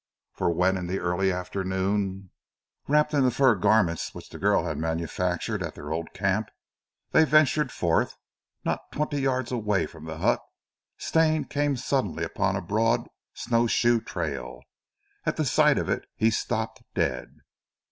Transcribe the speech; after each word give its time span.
For 0.33 0.49
when, 0.51 0.77
in 0.77 0.87
the 0.87 0.97
early 0.97 1.31
afternoon, 1.31 2.31
wrapped 2.87 3.13
in 3.13 3.21
the 3.23 3.29
fur 3.29 3.53
garments 3.53 4.15
which 4.15 4.29
the 4.29 4.39
girl 4.39 4.65
had 4.65 4.79
manufactured 4.79 5.61
at 5.61 5.75
their 5.75 5.91
old 5.93 6.11
camp, 6.11 6.49
they 7.11 7.23
ventured 7.23 7.71
forth, 7.71 8.15
not 8.65 8.91
twenty 8.91 9.21
yards 9.21 9.51
away 9.51 9.85
from 9.85 10.05
the 10.05 10.17
hut 10.17 10.39
Stane 10.97 11.45
came 11.45 11.77
suddenly 11.77 12.23
upon 12.23 12.55
a 12.55 12.61
broad 12.63 13.07
snow 13.35 13.67
shoe 13.67 14.01
trail. 14.01 14.61
At 15.23 15.37
the 15.37 15.45
sight 15.45 15.77
of 15.77 15.87
it 15.87 16.05
he 16.15 16.31
stopped 16.31 16.81
dead. 16.95 17.35